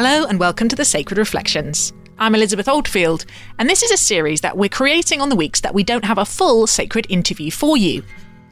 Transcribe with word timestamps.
Hello, 0.00 0.26
and 0.26 0.38
welcome 0.38 0.68
to 0.68 0.76
the 0.76 0.84
Sacred 0.84 1.18
Reflections. 1.18 1.92
I'm 2.20 2.36
Elizabeth 2.36 2.68
Oldfield, 2.68 3.26
and 3.58 3.68
this 3.68 3.82
is 3.82 3.90
a 3.90 3.96
series 3.96 4.42
that 4.42 4.56
we're 4.56 4.68
creating 4.68 5.20
on 5.20 5.28
the 5.28 5.34
weeks 5.34 5.60
that 5.62 5.74
we 5.74 5.82
don't 5.82 6.04
have 6.04 6.18
a 6.18 6.24
full 6.24 6.68
sacred 6.68 7.04
interview 7.08 7.50
for 7.50 7.76
you. 7.76 8.04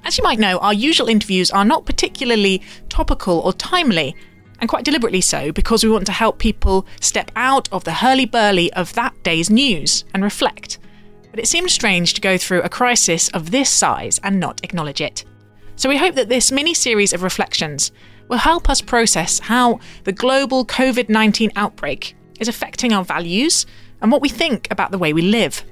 As 0.03 0.19
you 0.19 0.25
might 0.25 0.41
know, 0.41 0.59
our 0.59 0.75
usual 0.75 1.07
interviews 1.07 1.53
are 1.53 1.65
not 1.65 1.87
particularly 1.87 2.63
topical 2.89 3.39
or 3.39 3.53
timely, 3.53 4.17
and 4.59 4.69
quite 4.69 4.85
deliberately 4.85 5.21
so 5.21 5.53
because 5.53 5.85
we 5.85 5.91
want 5.91 6.07
to 6.07 6.13
help 6.13 6.41
people 6.41 6.85
step 7.01 7.31
out 7.37 7.69
of 7.73 7.85
the 7.85 7.93
hurly 7.93 8.27
burly 8.27 8.73
of 8.73 8.93
that 8.95 9.15
day's 9.23 9.49
news 9.49 10.05
and 10.15 10.25
reflect. 10.25 10.81
But 11.31 11.39
it 11.39 11.47
seems 11.47 11.73
strange 11.73 12.15
to 12.15 12.21
go 12.21 12.37
through 12.37 12.63
a 12.63 12.69
crisis 12.69 13.29
of 13.29 13.53
this 13.53 13.71
size 13.71 14.19
and 14.25 14.41
not 14.41 14.65
acknowledge 14.65 15.01
it. 15.01 15.25
So 15.77 15.89
we 15.89 15.97
hope 15.97 16.17
that 16.17 16.29
this 16.29 16.51
mini 16.51 16.75
series 16.75 17.13
of 17.13 17.23
reflections 17.23 17.93
will 18.29 18.39
help 18.39 18.69
us 18.69 18.81
process 18.81 19.39
how 19.39 19.81
the 20.05 20.13
global 20.13 20.65
COVID 20.65 21.09
19 21.09 21.53
outbreak 21.57 22.17
is 22.41 22.49
affecting 22.49 22.93
our 22.93 23.05
values 23.05 23.67
and 24.01 24.13
what 24.13 24.23
we 24.23 24.29
think 24.29 24.69
about 24.71 24.91
the 24.91 24.99
way 24.99 25.13
we 25.13 25.23
live. 25.23 25.65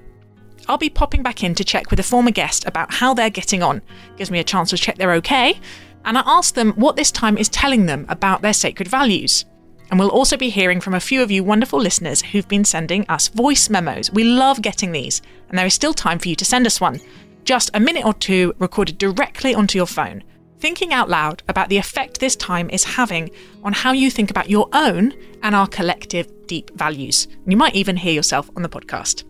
I'll 0.66 0.78
be 0.78 0.90
popping 0.90 1.22
back 1.22 1.42
in 1.42 1.54
to 1.56 1.64
check 1.64 1.90
with 1.90 2.00
a 2.00 2.04
former 2.04 2.30
guest 2.30 2.66
about 2.66 2.92
how 2.92 3.12
they're 3.12 3.30
getting 3.30 3.62
on. 3.62 3.82
Gives 4.16 4.30
me 4.30 4.38
a 4.38 4.44
chance 4.44 4.70
to 4.70 4.78
check 4.78 4.96
they're 4.96 5.12
okay. 5.14 5.60
And 6.06 6.16
I 6.16 6.22
ask 6.24 6.54
them 6.54 6.72
what 6.72 6.96
this 6.96 7.10
time 7.10 7.36
is 7.36 7.48
telling 7.48 7.86
them 7.86 8.06
about 8.08 8.42
their 8.42 8.52
sacred 8.52 8.88
values. 8.88 9.44
And 9.90 9.98
we'll 9.98 10.08
also 10.10 10.36
be 10.36 10.48
hearing 10.48 10.80
from 10.80 10.94
a 10.94 11.00
few 11.00 11.22
of 11.22 11.30
you 11.30 11.44
wonderful 11.44 11.78
listeners 11.78 12.22
who've 12.22 12.48
been 12.48 12.64
sending 12.64 13.04
us 13.08 13.28
voice 13.28 13.68
memos. 13.68 14.10
We 14.10 14.24
love 14.24 14.62
getting 14.62 14.92
these, 14.92 15.20
and 15.48 15.58
there 15.58 15.66
is 15.66 15.74
still 15.74 15.92
time 15.92 16.18
for 16.18 16.28
you 16.28 16.36
to 16.36 16.44
send 16.44 16.66
us 16.66 16.80
one. 16.80 17.00
Just 17.44 17.70
a 17.74 17.80
minute 17.80 18.06
or 18.06 18.14
two 18.14 18.54
recorded 18.58 18.96
directly 18.96 19.54
onto 19.54 19.76
your 19.76 19.86
phone 19.86 20.24
thinking 20.64 20.94
out 20.94 21.10
loud 21.10 21.42
about 21.46 21.68
the 21.68 21.76
effect 21.76 22.18
this 22.18 22.34
time 22.36 22.70
is 22.70 22.84
having 22.84 23.30
on 23.64 23.74
how 23.74 23.92
you 23.92 24.10
think 24.10 24.30
about 24.30 24.48
your 24.48 24.66
own 24.72 25.12
and 25.42 25.54
our 25.54 25.66
collective 25.66 26.26
deep 26.46 26.70
values. 26.70 27.28
You 27.46 27.54
might 27.54 27.74
even 27.74 27.98
hear 27.98 28.14
yourself 28.14 28.48
on 28.56 28.62
the 28.62 28.68
podcast. 28.70 29.24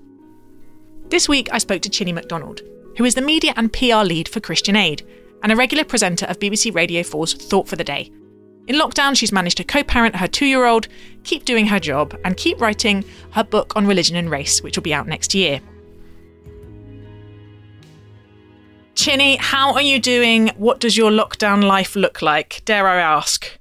This 1.09 1.29
week, 1.29 1.49
I 1.51 1.59
spoke 1.59 1.83
to 1.83 1.91
Chine 1.91 2.15
McDonald, 2.15 2.61
who 2.97 3.05
is 3.05 3.17
the 3.17 3.21
media 3.21 3.53
and 3.57 3.73
PR 3.73 4.05
lead 4.05 4.29
for 4.29 4.39
Christian 4.39 4.77
Aid 4.77 5.05
and 5.43 5.51
a 5.51 5.57
regular 5.57 5.83
presenter 5.83 6.25
of 6.27 6.39
BBC 6.39 6.73
Radio 6.73 7.03
4's 7.03 7.35
Thought 7.35 7.67
for 7.67 7.75
the 7.75 7.83
Day. 7.83 8.13
In 8.69 8.77
lockdown, 8.77 9.17
she's 9.17 9.33
managed 9.33 9.57
to 9.57 9.65
co 9.65 9.83
parent 9.83 10.15
her 10.15 10.29
two 10.29 10.47
year 10.47 10.67
old, 10.67 10.87
keep 11.25 11.45
doing 11.45 11.67
her 11.67 11.81
job, 11.81 12.17
and 12.25 12.37
keep 12.37 12.61
writing 12.61 13.05
her 13.33 13.43
book 13.43 13.75
on 13.75 13.89
religion 13.89 14.15
and 14.15 14.31
race, 14.31 14.63
which 14.63 14.77
will 14.77 14.85
be 14.85 14.95
out 14.95 15.09
next 15.09 15.35
year. 15.35 15.61
Chine, 18.95 19.39
how 19.41 19.75
are 19.75 19.83
you 19.83 19.99
doing? 19.99 20.49
What 20.57 20.79
does 20.79 20.97
your 20.97 21.11
lockdown 21.11 21.65
life 21.65 21.97
look 21.97 22.23
like? 22.23 22.63
Dare 22.65 22.87
I 22.87 23.01
ask? 23.01 23.59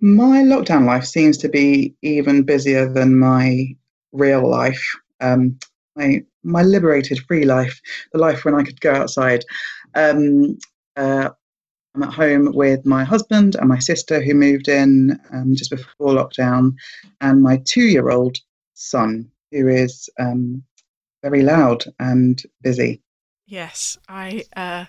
My 0.00 0.42
lockdown 0.42 0.86
life 0.86 1.04
seems 1.04 1.36
to 1.38 1.48
be 1.48 1.94
even 2.02 2.44
busier 2.44 2.88
than 2.88 3.18
my 3.18 3.74
real 4.12 4.48
life. 4.48 4.82
Um, 5.20 5.58
my 5.96 6.22
my 6.44 6.62
liberated, 6.62 7.18
free 7.26 7.44
life, 7.44 7.80
the 8.12 8.18
life 8.20 8.44
when 8.44 8.54
I 8.54 8.62
could 8.62 8.80
go 8.80 8.92
outside. 8.92 9.44
Um, 9.96 10.58
uh, 10.96 11.30
I'm 11.94 12.02
at 12.04 12.12
home 12.14 12.52
with 12.54 12.86
my 12.86 13.02
husband 13.02 13.56
and 13.56 13.68
my 13.68 13.80
sister 13.80 14.22
who 14.22 14.34
moved 14.34 14.68
in 14.68 15.18
um, 15.32 15.56
just 15.56 15.70
before 15.70 16.14
lockdown, 16.14 16.74
and 17.20 17.42
my 17.42 17.60
two-year-old 17.64 18.36
son 18.74 19.30
who 19.50 19.66
is 19.66 20.08
um, 20.20 20.62
very 21.24 21.42
loud 21.42 21.84
and 21.98 22.40
busy. 22.62 23.02
Yes, 23.46 23.96
I 24.08 24.44
uh, 24.56 24.86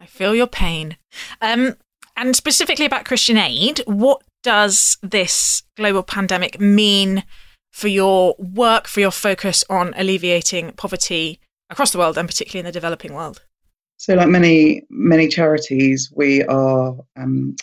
I 0.00 0.06
feel 0.06 0.34
your 0.34 0.46
pain. 0.46 0.96
Um, 1.40 1.76
and 2.16 2.34
specifically 2.34 2.86
about 2.86 3.04
Christian 3.04 3.36
Aid, 3.36 3.82
what 3.86 4.22
does 4.42 4.98
this 5.02 5.62
global 5.76 6.02
pandemic 6.02 6.60
mean 6.60 7.24
for 7.70 7.88
your 7.88 8.34
work, 8.38 8.86
for 8.86 9.00
your 9.00 9.10
focus 9.10 9.64
on 9.70 9.94
alleviating 9.96 10.72
poverty 10.72 11.40
across 11.70 11.90
the 11.90 11.98
world, 11.98 12.18
and 12.18 12.28
particularly 12.28 12.60
in 12.60 12.66
the 12.66 12.72
developing 12.72 13.14
world? 13.14 13.42
So, 13.98 14.14
like 14.14 14.28
many 14.28 14.82
many 14.90 15.28
charities, 15.28 16.10
we 16.14 16.42
are 16.44 16.96
um, 17.16 17.56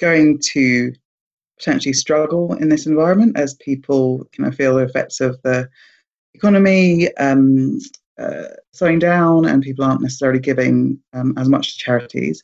going 0.00 0.38
to 0.52 0.92
potentially 1.58 1.92
struggle 1.92 2.54
in 2.54 2.68
this 2.68 2.86
environment 2.86 3.36
as 3.36 3.54
people 3.54 4.28
kind 4.36 4.48
of 4.48 4.54
feel 4.54 4.76
the 4.76 4.84
effects 4.84 5.20
of 5.20 5.40
the 5.42 5.68
economy, 6.34 7.14
um, 7.16 7.78
uh, 8.18 8.44
slowing 8.72 8.98
down 8.98 9.46
and 9.46 9.62
people 9.62 9.84
aren't 9.84 10.02
necessarily 10.02 10.40
giving 10.40 10.98
um, 11.12 11.34
as 11.36 11.48
much 11.48 11.72
to 11.72 11.78
charities. 11.78 12.42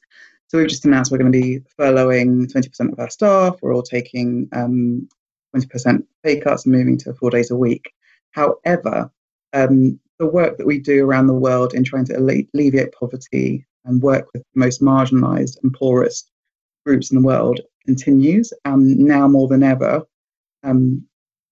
So 0.48 0.58
we've 0.58 0.68
just 0.68 0.84
announced 0.84 1.12
we're 1.12 1.18
going 1.18 1.32
to 1.32 1.40
be 1.40 1.60
furloughing 1.78 2.52
20% 2.52 2.92
of 2.92 2.98
our 2.98 3.10
staff. 3.10 3.56
We're 3.62 3.74
all 3.74 3.82
taking 3.82 4.48
um, 4.52 5.08
20% 5.54 6.04
pay 6.24 6.40
cuts 6.40 6.64
and 6.64 6.74
moving 6.74 6.98
to 6.98 7.14
four 7.14 7.30
days 7.30 7.50
a 7.50 7.56
week. 7.56 7.92
However, 8.32 9.10
um, 9.52 9.98
the 10.18 10.26
work 10.26 10.58
that 10.58 10.66
we 10.66 10.78
do 10.78 11.04
around 11.04 11.28
the 11.28 11.34
world 11.34 11.74
in 11.74 11.84
trying 11.84 12.04
to 12.06 12.18
alleviate 12.18 12.92
poverty 12.92 13.66
and 13.84 14.02
work 14.02 14.26
with 14.32 14.42
the 14.54 14.60
most 14.60 14.82
marginalized 14.82 15.56
and 15.62 15.72
poorest 15.72 16.30
groups 16.84 17.10
in 17.10 17.20
the 17.20 17.26
world 17.26 17.60
continues. 17.86 18.52
And 18.64 18.98
now 18.98 19.26
more 19.28 19.48
than 19.48 19.62
ever, 19.62 20.02
um, 20.62 21.06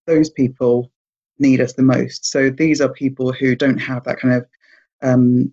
those 0.06 0.30
people 0.30 0.90
need 1.38 1.60
us 1.60 1.74
the 1.74 1.82
most. 1.82 2.26
So 2.26 2.50
these 2.50 2.80
are 2.80 2.88
people 2.88 3.32
who 3.32 3.54
don't 3.54 3.78
have 3.78 4.04
that 4.04 4.18
kind 4.18 4.34
of 4.34 4.46
um, 5.02 5.52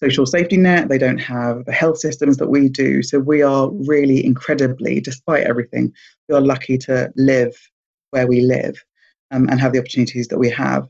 social 0.00 0.26
safety 0.26 0.56
net, 0.56 0.88
they 0.88 0.98
don't 0.98 1.18
have 1.18 1.64
the 1.64 1.72
health 1.72 1.98
systems 1.98 2.36
that 2.36 2.48
we 2.48 2.68
do. 2.68 3.02
So 3.02 3.18
we 3.18 3.42
are 3.42 3.70
really 3.70 4.24
incredibly, 4.24 5.00
despite 5.00 5.44
everything, 5.44 5.92
we 6.28 6.34
are 6.34 6.40
lucky 6.40 6.76
to 6.78 7.10
live 7.16 7.56
where 8.10 8.26
we 8.26 8.40
live 8.42 8.82
um, 9.30 9.48
and 9.48 9.60
have 9.60 9.72
the 9.72 9.78
opportunities 9.78 10.28
that 10.28 10.38
we 10.38 10.50
have. 10.50 10.86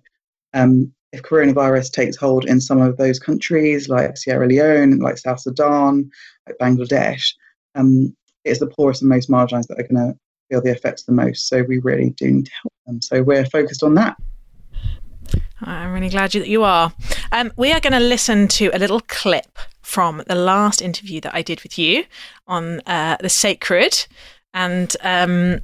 Um, 0.55 0.93
if 1.13 1.23
coronavirus 1.23 1.93
takes 1.93 2.17
hold 2.17 2.45
in 2.47 2.61
some 2.61 2.81
of 2.81 2.97
those 2.97 3.19
countries 3.19 3.89
like 3.89 4.17
Sierra 4.17 4.47
Leone, 4.47 4.99
like 4.99 5.19
South 5.19 5.41
Sudan, 5.41 6.11
like 6.47 6.59
Bangladesh, 6.59 7.33
um, 7.75 8.15
it's 8.45 8.61
the 8.61 8.67
poorest 8.67 9.03
and 9.03 9.09
most 9.09 9.31
marginalized 9.31 9.69
that 9.69 9.81
are 9.81 9.89
going 9.89 10.13
to 10.13 10.19
feel 10.49 10.63
the 10.63 10.71
effects 10.71 11.05
the 11.05 11.13
most. 11.13 11.49
So 11.49 11.63
we 11.63 11.79
really 11.79 12.11
do 12.11 12.31
need 12.31 12.47
to 12.47 12.53
help 12.63 12.73
them. 12.87 13.03
So 13.03 13.23
we're 13.23 13.47
focused 13.47 13.83
on 13.83 13.95
that. 13.95 14.17
I'm 15.61 15.93
really 15.93 16.11
glad 16.11 16.33
that 16.33 16.49
you 16.49 16.65
are. 16.65 16.93
Um, 17.33 17.53
we 17.57 17.73
are 17.73 17.81
going 17.81 17.95
to 17.95 18.01
listen 18.01 18.47
to 18.49 18.71
a 18.75 18.79
little 18.79 19.01
clip 19.01 19.59
from 19.83 20.23
the 20.27 20.35
last 20.35 20.83
interview 20.83 21.21
that 21.23 21.35
I 21.35 21.43
did 21.43 21.63
with 21.63 21.79
you 21.79 22.05
on 22.47 22.81
uh, 22.81 23.17
the 23.21 23.29
sacred 23.29 24.07
and 24.53 24.95
um, 25.03 25.61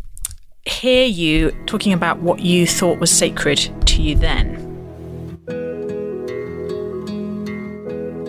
hear 0.65 1.05
you 1.05 1.51
talking 1.67 1.93
about 1.93 2.21
what 2.21 2.41
you 2.41 2.67
thought 2.67 2.99
was 2.99 3.11
sacred 3.11 3.59
to 3.87 4.03
you 4.03 4.15
then. 4.15 4.72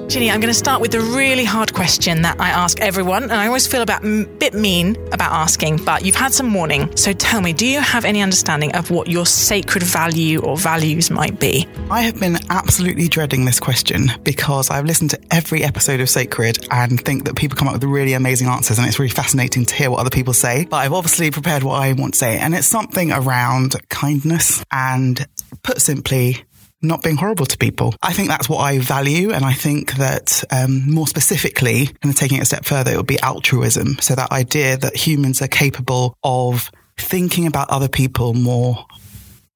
Chine, 0.09 0.29
I'm 0.29 0.41
going 0.41 0.53
to 0.53 0.53
start 0.53 0.79
with 0.79 0.91
the 0.91 0.99
really 0.99 1.43
hard 1.43 1.73
question 1.73 2.21
that 2.21 2.39
I 2.39 2.49
ask 2.49 2.79
everyone, 2.81 3.23
and 3.23 3.33
I 3.33 3.47
always 3.47 3.65
feel 3.65 3.81
a 3.81 3.85
bit 3.85 4.53
mean 4.53 4.95
about 5.11 5.31
asking, 5.31 5.83
but 5.83 6.05
you've 6.05 6.15
had 6.15 6.31
some 6.31 6.53
warning. 6.53 6.95
So 6.95 7.13
tell 7.13 7.41
me, 7.41 7.51
do 7.51 7.65
you 7.65 7.79
have 7.79 8.05
any 8.05 8.21
understanding 8.21 8.75
of 8.75 8.91
what 8.91 9.07
your 9.07 9.25
sacred 9.25 9.81
value 9.81 10.41
or 10.41 10.55
values 10.55 11.09
might 11.09 11.39
be? 11.39 11.67
I 11.89 12.01
have 12.01 12.19
been 12.19 12.37
absolutely 12.51 13.07
dreading 13.07 13.45
this 13.45 13.59
question 13.59 14.11
because 14.21 14.69
I've 14.69 14.85
listened 14.85 15.11
to 15.11 15.19
every 15.31 15.63
episode 15.63 15.99
of 15.99 16.09
Sacred 16.09 16.67
and 16.69 17.03
think 17.03 17.25
that 17.25 17.35
people 17.35 17.57
come 17.57 17.67
up 17.67 17.73
with 17.73 17.83
really 17.83 18.13
amazing 18.13 18.47
answers, 18.47 18.77
and 18.77 18.87
it's 18.87 18.99
really 18.99 19.09
fascinating 19.09 19.65
to 19.65 19.73
hear 19.73 19.89
what 19.89 19.99
other 19.99 20.11
people 20.11 20.33
say. 20.33 20.65
But 20.65 20.77
I've 20.77 20.93
obviously 20.93 21.31
prepared 21.31 21.63
what 21.63 21.81
I 21.81 21.93
want 21.93 22.13
to 22.13 22.19
say, 22.19 22.37
and 22.37 22.53
it's 22.53 22.67
something 22.67 23.11
around 23.11 23.75
kindness 23.89 24.63
and, 24.71 25.25
put 25.63 25.81
simply, 25.81 26.43
not 26.83 27.01
being 27.01 27.15
horrible 27.15 27.45
to 27.45 27.57
people. 27.57 27.95
I 28.03 28.13
think 28.13 28.27
that's 28.27 28.49
what 28.49 28.59
I 28.59 28.79
value. 28.79 29.31
And 29.31 29.45
I 29.45 29.53
think 29.53 29.93
that 29.93 30.43
um, 30.51 30.89
more 30.91 31.07
specifically, 31.07 31.89
and 32.03 32.15
taking 32.15 32.37
it 32.37 32.41
a 32.41 32.45
step 32.45 32.65
further, 32.65 32.91
it 32.91 32.97
would 32.97 33.07
be 33.07 33.19
altruism. 33.21 33.97
So 33.99 34.15
that 34.15 34.31
idea 34.31 34.77
that 34.77 34.95
humans 34.95 35.41
are 35.41 35.47
capable 35.47 36.17
of 36.23 36.69
thinking 36.97 37.47
about 37.47 37.69
other 37.69 37.87
people 37.87 38.33
more 38.33 38.85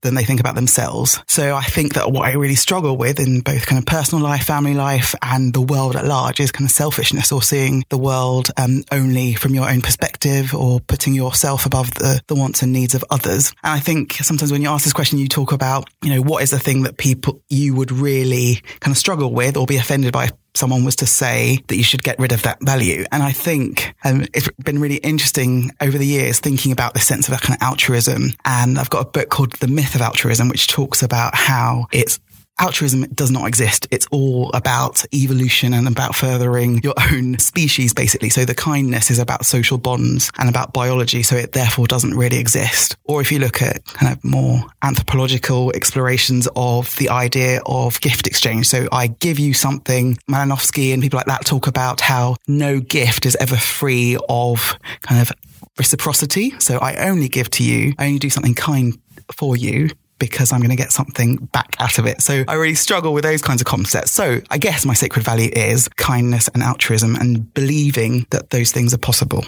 than 0.02 0.16
they 0.16 0.24
think 0.24 0.40
about 0.40 0.56
themselves. 0.56 1.22
So 1.28 1.56
I 1.56 1.64
think 1.64 1.96
that 1.96 2.12
what 2.12 2.26
I 2.26 2.34
really 2.34 2.56
struggle 2.56 2.98
with 2.98 3.20
in 3.20 3.42
both 3.42 3.66
kind 3.66 3.80
of 3.80 3.86
personal 3.86 4.24
life, 4.24 4.44
family 4.44 4.74
life, 4.74 5.16
and 5.22 5.54
the 5.54 5.62
world 5.62 5.96
at 5.96 6.06
large 6.06 6.40
is 6.40 6.52
kind 6.52 6.70
of 6.70 6.72
selfishness 6.72 7.32
or 7.32 7.42
seeing 7.42 7.84
the 7.90 7.98
world 7.98 8.52
um, 8.58 8.84
only 8.92 9.34
from 9.34 9.56
your 9.56 9.70
own 9.70 9.82
perspective 9.82 10.54
or 10.54 10.80
putting 10.82 11.14
yourself 11.14 11.66
above 11.66 11.94
the, 11.96 12.22
the 12.28 12.36
wants 12.36 12.62
and 12.62 12.74
needs 12.74 12.96
of 12.96 13.04
others. 13.10 13.54
And 13.64 13.74
I 13.74 13.80
think 13.80 14.14
sometimes 14.14 14.52
when 14.52 14.62
you 14.62 14.70
ask 14.70 14.84
this 14.84 14.94
question, 14.94 15.20
you 15.20 15.28
talk 15.28 15.52
about, 15.52 15.90
you 16.04 16.14
know, 16.14 16.22
what 16.22 16.44
is 16.44 16.52
the 16.52 16.60
thing 16.60 16.84
that 16.84 16.98
people 16.98 17.42
you 17.50 17.76
would 17.76 17.92
really 17.92 18.62
kind 18.80 18.94
of 18.94 18.98
struggle 18.98 19.34
with 19.34 19.58
or 19.58 19.66
be 19.66 19.78
offended 19.78 20.14
by 20.14 20.30
someone 20.58 20.84
was 20.84 20.96
to 20.98 21.06
say 21.06 21.60
that 21.68 21.76
you 21.76 21.84
should 21.84 22.04
get 22.04 22.20
rid 22.20 22.32
of 22.32 22.42
that 22.44 22.60
value. 22.62 23.06
And 23.12 23.24
I 23.24 23.32
think 23.32 23.96
um, 24.04 24.26
it's 24.34 24.50
been 24.64 24.80
really 24.80 24.98
interesting 24.98 25.72
over 25.82 25.98
the 25.98 26.06
years 26.06 26.40
thinking 26.40 26.72
about 26.72 26.94
the 26.94 27.00
sense 27.00 27.28
of 27.28 27.34
a 27.34 27.38
kind 27.38 27.58
of 27.60 27.66
altruism. 27.66 28.32
And 28.46 28.80
I've 28.80 28.90
got 28.90 29.08
a 29.08 29.10
book 29.10 29.30
called 29.30 29.54
The 29.54 29.68
Myth 29.68 29.96
of 29.96 30.02
Altruism, 30.02 30.50
which 30.50 30.68
talks 30.68 31.04
about 31.04 31.36
how 31.36 31.88
it's 31.92 32.20
altruism 32.60 33.04
does 33.14 33.32
not 33.32 33.48
exist. 33.48 33.88
It's 33.92 34.08
all 34.12 34.52
about 34.54 35.04
evolution 35.14 35.74
and 35.74 35.88
about 35.88 36.16
furthering 36.16 36.82
your 36.84 36.96
own 37.12 37.38
species, 37.40 37.94
basically. 37.94 38.30
So 38.30 38.46
the 38.46 38.56
kindness 38.56 39.12
is 39.12 39.20
about 39.20 39.46
social 39.46 39.78
bonds 39.78 40.32
and 40.40 40.50
about 40.50 40.74
biology. 40.74 41.24
So 41.24 41.36
it 41.36 41.54
therefore 41.54 41.88
doesn't 41.88 42.16
really 42.16 42.38
exist. 42.38 42.96
Or 43.06 43.22
if 43.22 43.32
you 43.32 43.40
look 43.40 43.62
at 43.62 43.86
kind 43.86 44.12
of 44.12 44.24
more 44.24 44.64
anthropological 44.84 45.72
explorations 45.74 46.48
of 46.56 46.96
the 46.98 47.10
idea 47.10 47.62
of 47.66 48.00
gift 48.02 48.28
exchange. 48.28 48.68
So 48.68 48.88
I 48.92 49.08
give 49.08 49.40
you 49.40 49.54
something, 49.54 50.18
Malinowski 50.30 50.94
and 50.94 51.02
people 51.02 51.18
like 51.18 51.28
that 51.28 51.46
talk 51.46 51.68
about 51.68 52.02
how 52.02 52.36
no 52.48 52.80
gift 52.80 53.26
is 53.26 53.36
ever 53.40 53.56
free 53.56 54.18
of 54.30 54.78
kind 55.02 55.22
of 55.22 55.32
reciprocity. 55.78 56.54
So 56.60 56.78
I 56.78 56.96
only 57.08 57.30
give 57.30 57.50
to 57.52 57.64
you, 57.64 57.94
I 57.98 58.08
only 58.08 58.20
do 58.20 58.30
something 58.30 58.56
kind 58.56 58.98
for 59.36 59.56
you 59.56 59.90
because 60.20 60.52
I'm 60.52 60.60
going 60.60 60.70
to 60.70 60.76
get 60.76 60.92
something 60.92 61.38
back 61.54 61.76
out 61.80 62.00
of 62.00 62.06
it. 62.06 62.22
So 62.22 62.44
I 62.48 62.54
really 62.56 62.76
struggle 62.76 63.14
with 63.14 63.24
those 63.24 63.42
kinds 63.42 63.62
of 63.62 63.68
concepts. 63.68 64.12
So 64.12 64.42
I 64.50 64.58
guess 64.58 64.86
my 64.86 64.94
sacred 64.94 65.24
value 65.24 65.50
is 65.54 65.88
kindness 65.90 66.48
and 66.50 66.64
altruism 66.64 67.16
and 67.16 67.54
believing 67.54 68.26
that 68.32 68.50
those 68.50 68.72
things 68.72 68.94
are 68.94 68.98
possible. 68.98 69.46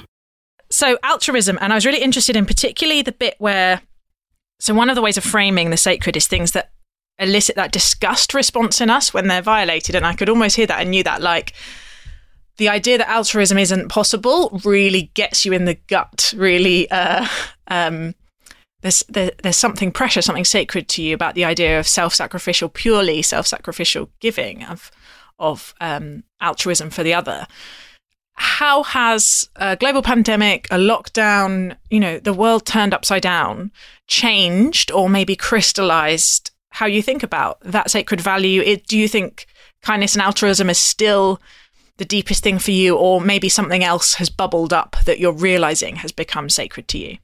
So 0.69 0.97
altruism, 1.03 1.57
and 1.61 1.73
I 1.73 1.75
was 1.75 1.85
really 1.85 2.01
interested 2.01 2.35
in 2.35 2.45
particularly 2.45 3.01
the 3.01 3.11
bit 3.11 3.35
where, 3.39 3.81
so 4.59 4.73
one 4.73 4.89
of 4.89 4.95
the 4.95 5.01
ways 5.01 5.17
of 5.17 5.23
framing 5.23 5.69
the 5.69 5.77
sacred 5.77 6.15
is 6.15 6.27
things 6.27 6.51
that 6.51 6.71
elicit 7.17 7.55
that 7.55 7.71
disgust 7.71 8.33
response 8.33 8.79
in 8.79 8.89
us 8.89 9.13
when 9.13 9.27
they're 9.27 9.41
violated. 9.41 9.95
And 9.95 10.05
I 10.05 10.13
could 10.13 10.29
almost 10.29 10.55
hear 10.55 10.67
that 10.67 10.81
and 10.81 10.91
knew 10.91 11.03
that 11.03 11.21
like, 11.21 11.53
the 12.59 12.69
idea 12.69 12.97
that 12.97 13.09
altruism 13.09 13.57
isn't 13.57 13.87
possible 13.89 14.59
really 14.65 15.11
gets 15.13 15.45
you 15.45 15.53
in 15.53 15.65
the 15.65 15.75
gut, 15.87 16.33
really 16.35 16.91
uh, 16.91 17.25
um, 17.67 18.13
there's 18.81 19.03
there, 19.09 19.31
there's 19.43 19.57
something 19.57 19.91
precious, 19.91 20.25
something 20.25 20.45
sacred 20.45 20.87
to 20.89 21.01
you 21.01 21.13
about 21.13 21.35
the 21.35 21.45
idea 21.45 21.79
of 21.79 21.87
self-sacrificial, 21.87 22.69
purely 22.69 23.21
self-sacrificial 23.21 24.09
giving 24.19 24.63
of 24.63 24.91
of 25.37 25.73
um, 25.79 26.23
altruism 26.41 26.89
for 26.89 27.03
the 27.03 27.13
other. 27.13 27.47
How 28.33 28.83
has 28.83 29.49
a 29.57 29.75
global 29.75 30.01
pandemic, 30.01 30.67
a 30.71 30.77
lockdown, 30.77 31.75
you 31.89 31.99
know, 31.99 32.19
the 32.19 32.33
world 32.33 32.65
turned 32.65 32.93
upside 32.93 33.21
down, 33.21 33.71
changed 34.07 34.91
or 34.91 35.09
maybe 35.09 35.35
crystallized 35.35 36.51
how 36.71 36.85
you 36.85 37.01
think 37.01 37.21
about 37.21 37.59
that 37.61 37.91
sacred 37.91 38.21
value? 38.21 38.61
It, 38.61 38.87
do 38.87 38.97
you 38.97 39.09
think 39.09 39.45
kindness 39.81 40.15
and 40.15 40.21
altruism 40.21 40.69
is 40.69 40.77
still 40.77 41.41
the 41.97 42.05
deepest 42.05 42.41
thing 42.41 42.59
for 42.59 42.71
you, 42.71 42.95
or 42.95 43.19
maybe 43.19 43.49
something 43.49 43.83
else 43.83 44.15
has 44.15 44.29
bubbled 44.29 44.71
up 44.71 44.95
that 45.03 45.19
you're 45.19 45.33
realizing 45.33 45.97
has 45.97 46.13
become 46.13 46.49
sacred 46.49 46.87
to 46.89 46.97
you? 46.97 47.17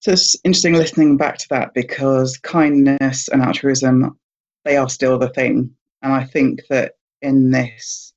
So 0.00 0.12
it's 0.12 0.34
interesting 0.44 0.72
listening 0.74 1.18
back 1.18 1.36
to 1.38 1.48
that 1.50 1.74
because 1.74 2.38
kindness 2.38 3.28
and 3.28 3.42
altruism, 3.42 4.18
they 4.64 4.78
are 4.78 4.88
still 4.88 5.18
the 5.18 5.28
thing. 5.28 5.70
And 6.00 6.12
I 6.12 6.24
think 6.24 6.62
that 6.70 6.94
in 7.20 7.50
this 7.50 8.14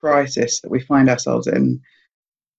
crisis 0.00 0.60
that 0.60 0.70
we 0.70 0.80
find 0.80 1.08
ourselves 1.08 1.46
in, 1.46 1.80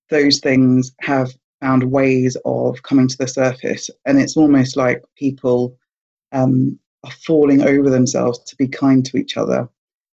those 0.09 0.39
things 0.39 0.93
have 1.01 1.33
found 1.59 1.83
ways 1.83 2.37
of 2.45 2.81
coming 2.83 3.09
to 3.09 3.17
the 3.17 3.27
surface. 3.27 3.89
And 4.05 4.19
it's 4.19 4.37
almost 4.37 4.77
like 4.77 5.03
people 5.17 5.77
um, 6.31 6.79
are 7.03 7.11
falling 7.11 7.63
over 7.63 7.89
themselves 7.89 8.39
to 8.39 8.55
be 8.55 8.69
kind 8.69 9.05
to 9.05 9.17
each 9.17 9.35
other 9.35 9.67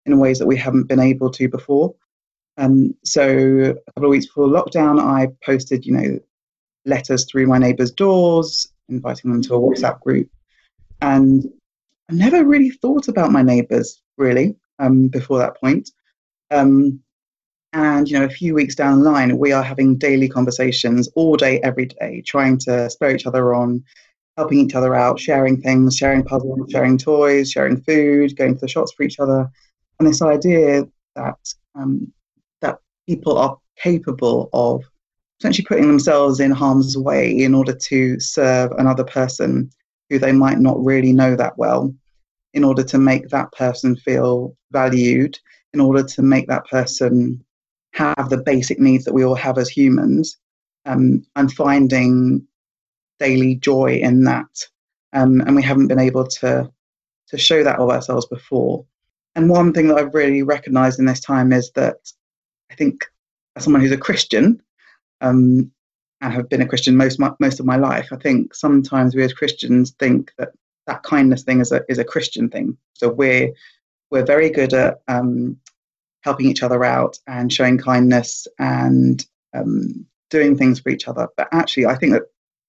in 0.05 0.19
ways 0.19 0.37
that 0.37 0.47
we 0.47 0.57
haven't 0.57 0.89
been 0.89 0.99
able 0.99 1.31
to 1.31 1.47
before. 1.47 1.95
Um, 2.57 2.93
so 3.05 3.23
a 3.25 3.91
couple 3.93 4.05
of 4.05 4.09
weeks 4.09 4.25
before 4.25 4.47
lockdown, 4.47 4.99
I 4.99 5.29
posted, 5.45 5.85
you 5.85 5.93
know, 5.93 6.19
letters 6.85 7.25
through 7.25 7.47
my 7.47 7.57
neighbours' 7.57 7.91
doors, 7.91 8.71
inviting 8.89 9.31
them 9.31 9.41
to 9.43 9.55
a 9.55 9.59
WhatsApp 9.59 9.99
group. 10.01 10.29
And 11.01 11.45
I 12.09 12.13
never 12.13 12.43
really 12.43 12.71
thought 12.71 13.07
about 13.07 13.31
my 13.31 13.41
neighbours 13.41 14.01
really 14.17 14.55
um, 14.79 15.07
before 15.07 15.39
that 15.39 15.59
point. 15.59 15.91
Um, 16.51 17.01
and 17.73 18.09
you 18.09 18.17
know, 18.17 18.25
a 18.25 18.29
few 18.29 18.55
weeks 18.55 18.73
down 18.73 18.99
the 18.99 19.09
line, 19.09 19.37
we 19.37 19.51
are 19.51 19.63
having 19.63 19.97
daily 19.97 20.27
conversations 20.27 21.07
all 21.15 21.35
day, 21.35 21.59
every 21.61 21.85
day, 21.85 22.23
trying 22.25 22.57
to 22.59 22.89
spur 22.89 23.11
each 23.11 23.27
other 23.27 23.53
on, 23.53 23.83
helping 24.37 24.59
each 24.59 24.73
other 24.73 24.95
out, 24.95 25.19
sharing 25.19 25.61
things, 25.61 25.95
sharing 25.95 26.23
puzzles, 26.23 26.71
sharing 26.71 26.97
toys, 26.97 27.51
sharing 27.51 27.79
food, 27.81 28.35
going 28.35 28.55
to 28.55 28.61
the 28.61 28.67
shops 28.67 28.91
for 28.93 29.03
each 29.03 29.19
other. 29.19 29.47
And 29.99 30.07
this 30.07 30.21
idea 30.23 30.87
that 31.15 31.37
um, 31.75 32.11
that 32.61 32.79
people 33.07 33.37
are 33.37 33.57
capable 33.77 34.49
of 34.51 34.83
essentially 35.39 35.65
putting 35.65 35.87
themselves 35.87 36.39
in 36.39 36.51
harm's 36.51 36.97
way 36.97 37.31
in 37.31 37.55
order 37.55 37.73
to 37.73 38.19
serve 38.19 38.71
another 38.73 39.03
person 39.03 39.69
who 40.09 40.19
they 40.19 40.31
might 40.31 40.59
not 40.59 40.83
really 40.83 41.13
know 41.13 41.35
that 41.35 41.57
well, 41.57 41.93
in 42.53 42.63
order 42.63 42.83
to 42.83 42.97
make 42.97 43.29
that 43.29 43.51
person 43.53 43.95
feel 43.95 44.55
valued, 44.71 45.39
in 45.73 45.79
order 45.79 46.03
to 46.03 46.21
make 46.21 46.47
that 46.47 46.65
person 46.67 47.43
have 47.93 48.29
the 48.29 48.41
basic 48.43 48.79
needs 48.79 49.05
that 49.05 49.13
we 49.13 49.23
all 49.23 49.35
have 49.35 49.57
as 49.57 49.69
humans, 49.69 50.37
um, 50.85 51.25
and 51.35 51.53
finding 51.53 52.45
daily 53.19 53.55
joy 53.55 53.95
in 54.01 54.23
that. 54.23 54.67
Um, 55.13 55.41
and 55.41 55.55
we 55.55 55.63
haven't 55.63 55.87
been 55.87 55.99
able 55.99 56.27
to 56.27 56.69
to 57.29 57.37
show 57.37 57.63
that 57.63 57.77
of 57.77 57.89
ourselves 57.89 58.25
before. 58.25 58.83
And 59.35 59.49
one 59.49 59.71
thing 59.71 59.87
that 59.87 59.97
I've 59.97 60.15
really 60.15 60.41
recognised 60.41 60.97
in 60.97 61.05
this 61.05 61.19
time 61.19 61.53
is 61.53 61.71
that 61.75 61.97
I 62.71 62.75
think 62.75 63.05
as 63.55 63.63
someone 63.63 63.81
who's 63.81 63.91
a 63.91 63.97
Christian, 63.97 64.61
um, 65.21 65.71
and 66.21 66.33
have 66.33 66.49
been 66.49 66.61
a 66.61 66.67
Christian 66.67 66.97
most 66.97 67.19
most 67.39 67.59
of 67.59 67.65
my 67.65 67.77
life. 67.77 68.09
I 68.11 68.17
think 68.17 68.53
sometimes 68.53 69.15
we 69.15 69.23
as 69.23 69.33
Christians 69.33 69.91
think 69.91 70.31
that 70.37 70.49
that 70.87 71.03
kindness 71.03 71.43
thing 71.43 71.61
is 71.61 71.71
a 71.71 71.81
is 71.87 71.99
a 71.99 72.03
Christian 72.03 72.49
thing. 72.49 72.77
So 72.93 73.09
we're 73.09 73.51
we're 74.11 74.25
very 74.25 74.49
good 74.49 74.73
at 74.73 75.01
um, 75.07 75.57
helping 76.21 76.47
each 76.47 76.63
other 76.63 76.83
out 76.83 77.17
and 77.27 77.53
showing 77.53 77.77
kindness 77.77 78.47
and 78.57 79.25
um, 79.53 80.05
doing 80.29 80.57
things 80.57 80.79
for 80.79 80.89
each 80.89 81.07
other. 81.07 81.27
But 81.37 81.47
actually, 81.51 81.85
I 81.85 81.95
think 81.95 82.13
that 82.13 82.23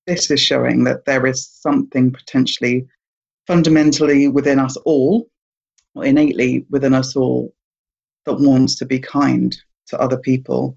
this 0.07 0.31
is 0.31 0.41
showing 0.41 0.85
that 0.85 1.05
there 1.05 1.27
is 1.27 1.49
something 1.49 2.13
potentially 2.13 2.87
fundamentally 3.47 4.29
within 4.29 4.59
us 4.59 4.77
all, 4.79 5.29
or 5.95 6.05
innately 6.05 6.67
within 6.71 6.95
us 6.95 7.17
all, 7.17 7.55
that 8.27 8.35
wants 8.35 8.77
to 8.77 8.87
be 8.87 8.99
kind 8.99 9.57
to 9.89 10.01
other 10.01 10.19
people 10.19 10.77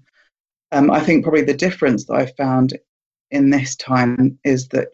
um, 0.74 0.90
I 0.90 0.98
think 0.98 1.22
probably 1.22 1.42
the 1.42 1.54
difference 1.54 2.04
that 2.06 2.14
I've 2.14 2.36
found 2.36 2.76
in 3.30 3.50
this 3.50 3.76
time 3.76 4.36
is 4.44 4.68
that 4.68 4.88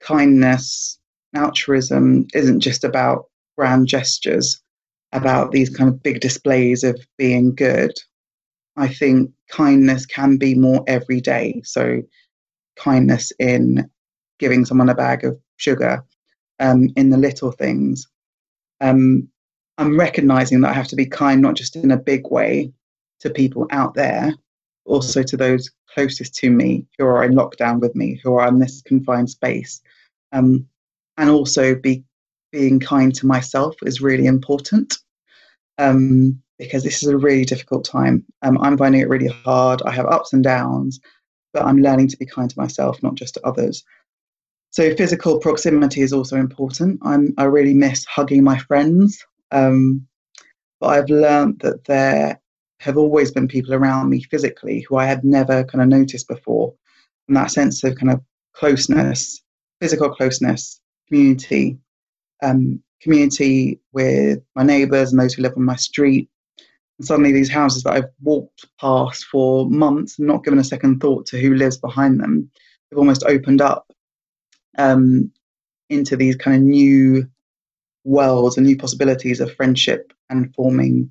kindness, 0.00 0.98
altruism 1.34 2.26
isn't 2.32 2.60
just 2.60 2.84
about 2.84 3.26
grand 3.58 3.86
gestures, 3.86 4.58
about 5.12 5.52
these 5.52 5.68
kind 5.68 5.90
of 5.90 6.02
big 6.02 6.20
displays 6.20 6.82
of 6.82 6.98
being 7.18 7.54
good. 7.54 7.92
I 8.78 8.88
think 8.88 9.30
kindness 9.50 10.06
can 10.06 10.38
be 10.38 10.54
more 10.54 10.82
everyday. 10.86 11.60
So, 11.64 12.00
kindness 12.76 13.30
in 13.38 13.90
giving 14.38 14.64
someone 14.64 14.88
a 14.88 14.94
bag 14.94 15.22
of 15.24 15.38
sugar, 15.56 16.02
um, 16.60 16.88
in 16.96 17.10
the 17.10 17.18
little 17.18 17.52
things. 17.52 18.06
Um, 18.80 19.28
I'm 19.76 19.98
recognizing 20.00 20.62
that 20.62 20.70
I 20.70 20.74
have 20.74 20.88
to 20.88 20.96
be 20.96 21.06
kind, 21.06 21.42
not 21.42 21.56
just 21.56 21.76
in 21.76 21.90
a 21.90 21.98
big 21.98 22.30
way 22.30 22.72
to 23.20 23.28
people 23.28 23.66
out 23.70 23.94
there, 23.94 24.32
also 24.86 25.22
to 25.22 25.36
those 25.36 25.70
closest 25.92 26.34
to 26.36 26.50
me 26.50 26.86
who 26.98 27.06
are 27.06 27.24
in 27.24 27.32
lockdown 27.32 27.80
with 27.80 27.94
me, 27.94 28.20
who 28.22 28.34
are 28.34 28.48
in 28.48 28.58
this 28.58 28.82
confined 28.82 29.30
space. 29.30 29.80
Um, 30.32 30.66
and 31.16 31.30
also 31.30 31.74
be 31.74 32.04
being 32.52 32.80
kind 32.80 33.14
to 33.14 33.26
myself 33.26 33.74
is 33.82 34.00
really 34.00 34.26
important 34.26 34.98
um, 35.78 36.40
because 36.58 36.82
this 36.82 37.02
is 37.02 37.08
a 37.08 37.16
really 37.16 37.44
difficult 37.44 37.84
time. 37.84 38.24
Um, 38.42 38.58
I'm 38.60 38.78
finding 38.78 39.00
it 39.00 39.08
really 39.08 39.28
hard. 39.28 39.82
I 39.82 39.92
have 39.92 40.06
ups 40.06 40.32
and 40.32 40.42
downs, 40.42 41.00
but 41.52 41.64
I'm 41.64 41.82
learning 41.82 42.08
to 42.08 42.16
be 42.16 42.26
kind 42.26 42.48
to 42.50 42.58
myself, 42.58 43.02
not 43.02 43.14
just 43.14 43.34
to 43.34 43.46
others. 43.46 43.84
So 44.70 44.94
physical 44.94 45.38
proximity 45.38 46.02
is 46.02 46.12
also 46.12 46.36
important. 46.36 47.00
I'm, 47.02 47.34
I 47.38 47.44
really 47.44 47.74
miss 47.74 48.04
hugging 48.04 48.44
my 48.44 48.58
friends, 48.58 49.24
um, 49.50 50.06
but 50.80 50.88
I've 50.88 51.08
learned 51.08 51.60
that 51.60 51.84
there 51.84 52.40
have 52.80 52.96
always 52.96 53.30
been 53.30 53.48
people 53.48 53.74
around 53.74 54.10
me 54.10 54.22
physically 54.22 54.80
who 54.82 54.96
I 54.96 55.06
had 55.06 55.24
never 55.24 55.64
kind 55.64 55.82
of 55.82 55.88
noticed 55.88 56.28
before. 56.28 56.74
And 57.28 57.36
that 57.36 57.50
sense 57.50 57.82
of 57.84 57.96
kind 57.96 58.12
of 58.12 58.20
closeness, 58.52 59.42
physical 59.80 60.10
closeness, 60.10 60.80
community, 61.08 61.78
um, 62.42 62.82
community 63.00 63.80
with 63.92 64.40
my 64.54 64.62
neighbours 64.62 65.10
and 65.10 65.20
those 65.20 65.34
who 65.34 65.42
live 65.42 65.56
on 65.56 65.64
my 65.64 65.76
street. 65.76 66.28
And 66.98 67.06
suddenly, 67.06 67.32
these 67.32 67.50
houses 67.50 67.82
that 67.82 67.94
I've 67.94 68.10
walked 68.22 68.66
past 68.80 69.24
for 69.24 69.68
months 69.68 70.18
and 70.18 70.26
not 70.26 70.44
given 70.44 70.58
a 70.58 70.64
second 70.64 71.00
thought 71.00 71.26
to 71.26 71.38
who 71.38 71.54
lives 71.54 71.76
behind 71.76 72.20
them 72.20 72.50
have 72.90 72.98
almost 72.98 73.24
opened 73.24 73.60
up 73.60 73.92
um, 74.78 75.30
into 75.90 76.16
these 76.16 76.36
kind 76.36 76.56
of 76.56 76.62
new 76.62 77.28
worlds 78.04 78.56
and 78.56 78.66
new 78.66 78.76
possibilities 78.76 79.40
of 79.40 79.54
friendship 79.54 80.12
and 80.30 80.54
forming 80.54 81.10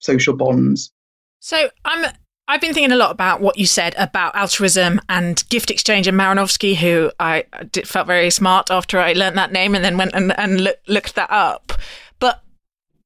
social 0.00 0.36
bonds. 0.36 0.92
So 1.40 1.70
I'm 1.84 2.12
I've 2.50 2.62
been 2.62 2.72
thinking 2.72 2.92
a 2.92 2.96
lot 2.96 3.10
about 3.10 3.42
what 3.42 3.58
you 3.58 3.66
said 3.66 3.94
about 3.98 4.34
altruism 4.34 5.02
and 5.10 5.44
gift 5.50 5.70
exchange 5.70 6.06
and 6.06 6.18
Malinowski, 6.18 6.74
who 6.74 7.12
I 7.20 7.44
did, 7.70 7.86
felt 7.86 8.06
very 8.06 8.30
smart 8.30 8.70
after 8.70 8.98
I 8.98 9.12
learned 9.12 9.36
that 9.36 9.52
name 9.52 9.74
and 9.74 9.84
then 9.84 9.98
went 9.98 10.14
and, 10.14 10.36
and 10.38 10.62
look, 10.62 10.78
looked 10.88 11.14
that 11.16 11.30
up. 11.30 11.74
But 12.18 12.42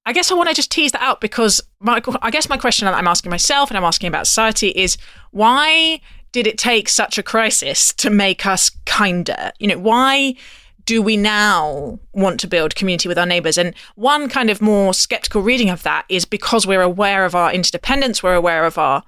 I 0.07 0.13
guess 0.13 0.31
I 0.31 0.37
want 0.37 0.49
to 0.49 0.55
just 0.55 0.71
tease 0.71 0.93
that 0.93 1.03
out 1.03 1.21
because 1.21 1.61
my, 1.81 2.01
I 2.23 2.31
guess 2.31 2.49
my 2.49 2.57
question 2.57 2.87
that 2.87 2.95
I'm 2.95 3.09
asking 3.09 3.31
myself 3.31 3.69
and 3.69 3.77
I'm 3.77 3.85
asking 3.85 4.07
about 4.07 4.29
society 4.29 4.69
is 4.69 4.97
why 5.33 6.01
did 6.31 6.47
it 6.47 6.57
take 6.57 6.89
such 6.89 7.19
a 7.19 7.23
crisis 7.23 7.93
to 7.95 8.11
make 8.11 8.47
us 8.47 8.71
kinder? 8.87 9.51
You 9.59 9.67
know, 9.67 9.79
why 9.79 10.37
do 10.85 11.03
we 11.03 11.17
now 11.17 11.99
want 12.13 12.41
to 12.41 12.47
build 12.47 12.75
community 12.75 13.09
with 13.09 13.19
our 13.19 13.27
neighbors? 13.27 13.59
And 13.59 13.75
one 13.95 14.29
kind 14.29 14.51
of 14.51 14.61
more 14.61 14.95
skeptical 14.95 15.43
reading 15.43 15.71
of 15.71 15.83
that 15.83 16.05
is 16.09 16.25
because 16.25 16.67
we're 16.67 16.83
aware 16.83 17.25
of 17.25 17.35
our 17.35 17.53
interdependence, 17.53 18.23
we're 18.23 18.35
aware 18.35 18.65
of 18.65 18.79
our 18.79 19.03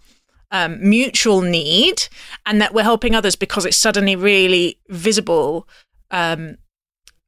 um, 0.51 0.79
mutual 0.81 1.41
need, 1.41 2.09
and 2.47 2.61
that 2.61 2.75
we're 2.75 2.83
helping 2.83 3.15
others 3.15 3.37
because 3.37 3.65
it's 3.67 3.77
suddenly 3.77 4.17
really 4.17 4.79
visible 4.89 5.69
um, 6.11 6.57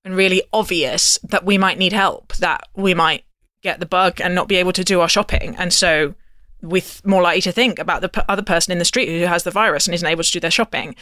and 0.04 0.16
really 0.16 0.42
obvious 0.52 1.18
that 1.24 1.44
we 1.44 1.58
might 1.58 1.78
need 1.78 1.92
help, 1.92 2.34
that 2.36 2.68
we 2.76 2.94
might 2.94 3.24
get 3.62 3.80
the 3.80 3.86
bug 3.86 4.20
and 4.20 4.34
not 4.34 4.48
be 4.48 4.56
able 4.56 4.72
to 4.72 4.84
do 4.84 5.00
our 5.00 5.08
shopping. 5.08 5.56
And 5.56 5.72
so 5.72 6.14
we're 6.62 6.82
more 7.04 7.22
likely 7.22 7.40
to 7.42 7.52
think 7.52 7.78
about 7.78 8.00
the 8.00 8.08
p- 8.08 8.22
other 8.28 8.42
person 8.42 8.70
in 8.70 8.78
the 8.78 8.84
street 8.84 9.08
who 9.08 9.26
has 9.26 9.42
the 9.42 9.50
virus 9.50 9.86
and 9.86 9.94
isn't 9.94 10.08
able 10.08 10.22
to 10.22 10.30
do 10.30 10.40
their 10.40 10.50
shopping. 10.50 10.94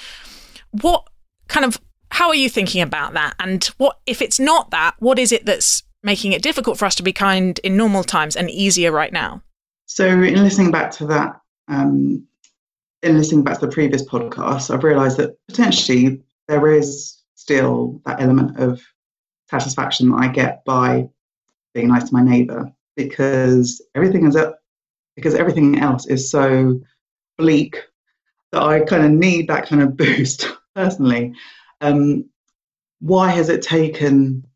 What 0.71 1.07
kind 1.49 1.67
of 1.67 1.79
how 2.11 2.29
are 2.29 2.35
you 2.35 2.49
thinking 2.49 2.83
about 2.83 3.15
that? 3.15 3.35
And 3.39 3.65
what 3.79 3.99
if 4.07 4.23
it's 4.23 4.41
not 4.41 4.71
that? 4.71 4.95
What 4.99 5.19
is 5.19 5.33
it 5.33 5.47
that's 5.47 5.83
making 6.03 6.33
it 6.33 6.43
difficult 6.43 6.79
for 6.79 6.85
us 6.85 6.95
to 6.97 7.03
be 7.03 7.13
kind 7.13 7.59
in 7.65 7.77
normal 7.77 8.05
times 8.05 8.37
and 8.37 8.51
easier 8.51 8.93
right 8.93 9.13
now? 9.13 9.43
So, 9.87 10.07
in 10.07 10.43
listening 10.43 10.71
back 10.71 10.91
to 10.93 11.07
that, 11.07 11.41
um, 11.69 12.27
in 13.03 13.19
listening 13.19 13.45
back 13.45 13.61
to 13.61 13.67
the 13.67 13.73
previous 13.73 14.03
podcast, 14.03 14.73
I've 14.73 14.85
realised 14.85 15.19
that 15.19 15.37
potentially 15.49 16.23
there 16.49 16.73
is 16.73 17.19
still 17.35 18.01
that 18.07 18.21
element 18.21 18.59
of 18.59 18.83
satisfaction 19.51 20.11
that 20.11 20.17
I 20.17 20.29
get 20.29 20.65
by 20.65 21.09
being 21.75 21.89
nice 21.89 22.05
to 22.05 22.15
my 22.15 22.23
neighbour 22.23 22.73
because 22.97 23.83
everything 23.95 24.27
is 24.27 24.37
up 24.37 24.59
because 25.17 25.35
everything 25.35 25.79
else 25.79 26.07
is 26.07 26.31
so 26.31 26.81
bleak 27.39 27.83
that 28.53 28.63
I 28.63 28.81
kind 28.81 29.05
of 29.05 29.11
need 29.11 29.49
that 29.49 29.69
kind 29.69 29.83
of 29.83 29.97
boost 29.97 30.51
personally. 30.75 31.35
Um, 31.81 32.27
why 33.01 33.31
has 33.31 33.49
it 33.49 33.63
taken 33.63 34.47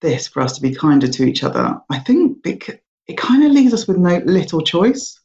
this 0.00 0.28
for 0.28 0.40
us 0.40 0.54
to 0.54 0.62
be 0.62 0.74
kinder 0.74 1.08
to 1.08 1.24
each 1.24 1.44
other? 1.44 1.78
I 1.90 1.98
think 1.98 2.46
it, 2.46 2.82
it 3.06 3.18
kind 3.18 3.44
of 3.44 3.52
leaves 3.52 3.74
us 3.74 3.86
with 3.86 3.98
no 3.98 4.18
little 4.24 4.62
choice. 4.62 5.18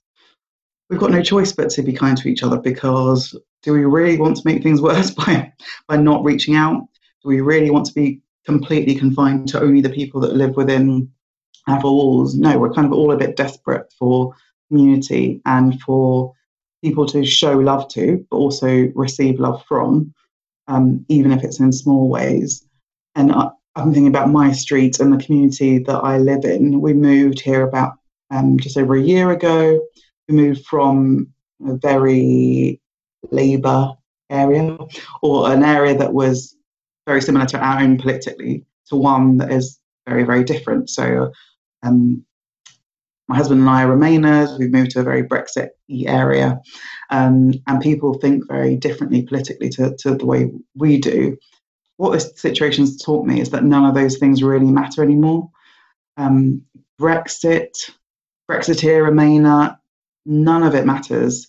We've 0.89 0.99
got 0.99 1.11
no 1.11 1.23
choice 1.23 1.51
but 1.51 1.69
to 1.71 1.81
be 1.81 1.93
kind 1.93 2.17
to 2.17 2.27
each 2.27 2.43
other 2.43 2.57
because 2.57 3.35
do 3.61 3.73
we 3.73 3.85
really 3.85 4.17
want 4.17 4.37
to 4.37 4.43
make 4.45 4.61
things 4.61 4.81
worse 4.89 5.11
by 5.11 5.51
by 5.87 5.97
not 5.97 6.23
reaching 6.23 6.55
out? 6.55 6.81
Do 7.21 7.29
we 7.29 7.41
really 7.41 7.71
want 7.71 7.85
to 7.87 7.93
be 7.93 8.21
completely 8.45 8.95
confined 8.95 9.47
to 9.49 9.61
only 9.61 9.81
the 9.81 9.89
people 9.89 10.19
that 10.21 10.35
live 10.35 10.55
within 10.55 11.09
our 11.67 11.81
walls? 11.81 12.35
No, 12.35 12.57
we're 12.59 12.73
kind 12.73 12.85
of 12.85 12.93
all 12.93 13.11
a 13.11 13.17
bit 13.17 13.37
desperate 13.37 13.93
for 13.97 14.35
community 14.67 15.41
and 15.45 15.79
for 15.81 16.33
people 16.83 17.05
to 17.05 17.23
show 17.23 17.53
love 17.53 17.87
to, 17.87 18.25
but 18.29 18.37
also 18.37 18.91
receive 18.93 19.39
love 19.39 19.63
from 19.65 20.13
um, 20.67 21.05
even 21.09 21.31
if 21.31 21.43
it's 21.43 21.59
in 21.59 21.71
small 21.71 22.09
ways. 22.09 22.65
And 23.15 23.31
I, 23.31 23.49
am 23.75 23.93
thinking 23.93 24.07
about 24.07 24.29
my 24.29 24.51
street 24.51 24.99
and 24.99 25.11
the 25.11 25.23
community 25.23 25.79
that 25.79 25.97
I 25.97 26.17
live 26.17 26.45
in. 26.45 26.81
We 26.81 26.93
moved 26.93 27.39
here 27.39 27.63
about 27.63 27.93
um, 28.31 28.57
just 28.59 28.77
over 28.77 28.95
a 28.95 29.01
year 29.01 29.31
ago. 29.31 29.79
We 30.27 30.35
moved 30.35 30.65
from 30.65 31.27
a 31.67 31.75
very 31.75 32.81
Labour 33.31 33.91
area 34.29 34.77
or 35.21 35.51
an 35.51 35.63
area 35.63 35.97
that 35.97 36.13
was 36.13 36.55
very 37.07 37.21
similar 37.21 37.45
to 37.47 37.57
our 37.57 37.81
own 37.81 37.97
politically 37.97 38.65
to 38.87 38.95
one 38.95 39.37
that 39.37 39.51
is 39.51 39.79
very, 40.07 40.23
very 40.23 40.43
different. 40.43 40.89
So 40.89 41.31
um, 41.83 42.25
my 43.33 43.37
husband 43.37 43.61
and 43.61 43.69
I 43.69 43.81
are 43.81 43.87
Remainers. 43.87 44.59
We've 44.59 44.71
moved 44.71 44.91
to 44.91 44.99
a 44.99 45.03
very 45.03 45.23
Brexit 45.23 45.69
area, 46.05 46.61
um, 47.09 47.53
and 47.65 47.81
people 47.81 48.13
think 48.13 48.47
very 48.47 48.75
differently 48.75 49.23
politically 49.23 49.69
to, 49.69 49.95
to 50.01 50.13
the 50.13 50.25
way 50.27 50.51
we 50.75 50.99
do. 50.99 51.35
What 51.97 52.11
this 52.11 52.31
situation's 52.35 53.01
taught 53.01 53.25
me 53.25 53.41
is 53.41 53.49
that 53.49 53.63
none 53.63 53.85
of 53.85 53.95
those 53.95 54.19
things 54.19 54.43
really 54.43 54.69
matter 54.69 55.01
anymore. 55.01 55.49
Um, 56.15 56.61
Brexit, 57.01 57.71
Brexiteer, 58.47 59.01
Remainer, 59.01 59.79
none 60.27 60.61
of 60.61 60.75
it 60.75 60.85
matters 60.85 61.47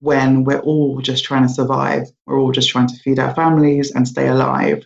when 0.00 0.42
we're 0.42 0.58
all 0.58 1.00
just 1.00 1.22
trying 1.22 1.46
to 1.46 1.54
survive. 1.54 2.08
We're 2.26 2.40
all 2.40 2.50
just 2.50 2.70
trying 2.70 2.88
to 2.88 2.96
feed 2.96 3.20
our 3.20 3.32
families 3.36 3.92
and 3.92 4.08
stay 4.08 4.26
alive. 4.26 4.84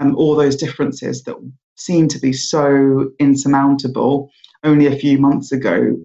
And 0.00 0.16
all 0.16 0.34
those 0.34 0.56
differences 0.56 1.24
that 1.24 1.36
seem 1.76 2.08
to 2.08 2.18
be 2.18 2.32
so 2.32 3.10
insurmountable 3.18 4.30
only 4.64 4.86
a 4.86 4.96
few 4.96 5.18
months 5.18 5.52
ago 5.52 5.96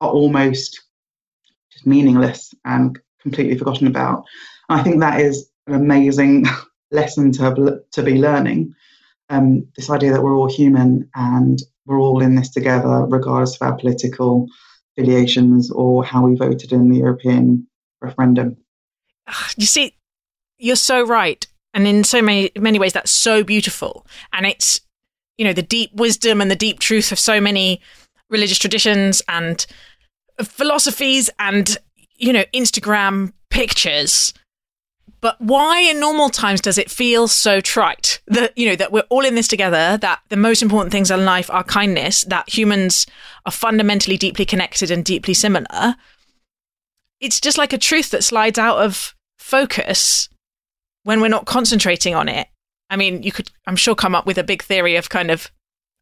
are 0.00 0.10
almost 0.10 0.80
just 1.72 1.86
meaningless 1.86 2.54
and 2.64 2.98
completely 3.20 3.58
forgotten 3.58 3.86
about. 3.86 4.24
And 4.68 4.80
I 4.80 4.82
think 4.82 5.00
that 5.00 5.20
is 5.20 5.50
an 5.66 5.74
amazing 5.74 6.46
lesson 6.90 7.32
to, 7.32 7.42
have, 7.42 7.56
to 7.56 8.02
be 8.02 8.14
learning. 8.14 8.74
Um, 9.28 9.68
this 9.76 9.90
idea 9.90 10.12
that 10.12 10.22
we're 10.22 10.34
all 10.34 10.50
human 10.50 11.08
and 11.14 11.60
we're 11.86 12.00
all 12.00 12.22
in 12.22 12.34
this 12.34 12.50
together, 12.50 13.06
regardless 13.06 13.56
of 13.56 13.62
our 13.62 13.76
political 13.76 14.48
affiliations 14.96 15.70
or 15.70 16.04
how 16.04 16.26
we 16.26 16.34
voted 16.34 16.72
in 16.72 16.90
the 16.90 16.98
European 16.98 17.66
referendum. 18.00 18.56
You 19.56 19.66
see, 19.66 19.94
you're 20.58 20.76
so 20.76 21.04
right. 21.04 21.46
And 21.72 21.86
in 21.86 22.02
so 22.02 22.20
many 22.20 22.50
many 22.56 22.78
ways, 22.78 22.92
that's 22.92 23.12
so 23.12 23.44
beautiful. 23.44 24.04
And 24.32 24.46
it's 24.46 24.80
you 25.40 25.46
know 25.46 25.54
the 25.54 25.62
deep 25.62 25.90
wisdom 25.94 26.42
and 26.42 26.50
the 26.50 26.54
deep 26.54 26.80
truth 26.80 27.10
of 27.12 27.18
so 27.18 27.40
many 27.40 27.80
religious 28.28 28.58
traditions 28.58 29.22
and 29.26 29.66
philosophies 30.42 31.30
and 31.38 31.78
you 32.16 32.30
know 32.30 32.44
Instagram 32.54 33.32
pictures. 33.48 34.34
But 35.22 35.40
why 35.40 35.80
in 35.80 35.98
normal 35.98 36.28
times 36.28 36.60
does 36.60 36.76
it 36.76 36.90
feel 36.90 37.26
so 37.26 37.62
trite 37.62 38.20
that 38.26 38.56
you 38.56 38.68
know 38.68 38.76
that 38.76 38.92
we're 38.92 39.06
all 39.08 39.24
in 39.24 39.34
this 39.34 39.48
together 39.48 39.96
that 39.96 40.20
the 40.28 40.36
most 40.36 40.60
important 40.60 40.92
things 40.92 41.10
in 41.10 41.24
life 41.24 41.48
are 41.50 41.64
kindness 41.64 42.20
that 42.24 42.54
humans 42.54 43.06
are 43.46 43.52
fundamentally 43.52 44.18
deeply 44.18 44.44
connected 44.44 44.90
and 44.90 45.06
deeply 45.06 45.32
similar? 45.32 45.96
It's 47.18 47.40
just 47.40 47.56
like 47.56 47.72
a 47.72 47.78
truth 47.78 48.10
that 48.10 48.24
slides 48.24 48.58
out 48.58 48.76
of 48.76 49.14
focus 49.38 50.28
when 51.04 51.22
we're 51.22 51.28
not 51.28 51.46
concentrating 51.46 52.14
on 52.14 52.28
it 52.28 52.48
I 52.90 52.96
mean, 52.96 53.22
you 53.22 53.32
could, 53.32 53.50
I'm 53.66 53.76
sure, 53.76 53.94
come 53.94 54.14
up 54.14 54.26
with 54.26 54.36
a 54.36 54.44
big 54.44 54.62
theory 54.62 54.96
of 54.96 55.08
kind 55.08 55.30
of 55.30 55.50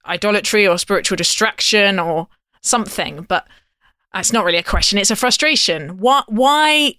idolatry 0.06 0.66
or 0.66 0.78
spiritual 0.78 1.16
distraction 1.16 1.98
or 1.98 2.28
something, 2.62 3.22
but 3.22 3.46
it's 4.14 4.32
not 4.32 4.44
really 4.44 4.58
a 4.58 4.62
question. 4.62 4.98
It's 4.98 5.10
a 5.10 5.16
frustration. 5.16 5.98
Why, 5.98 6.22
why, 6.26 6.94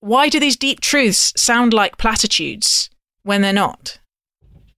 why 0.00 0.28
do 0.28 0.38
these 0.38 0.56
deep 0.56 0.80
truths 0.80 1.32
sound 1.36 1.74
like 1.74 1.98
platitudes 1.98 2.88
when 3.24 3.42
they're 3.42 3.52
not? 3.52 3.98